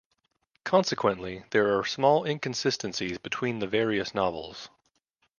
Consequently, 0.63 1.43
there 1.51 1.77
are 1.77 1.85
small 1.85 2.25
inconsistencies 2.25 3.19
between 3.19 3.59
the 3.59 3.67
various 3.67 4.15
novels. 4.15 4.67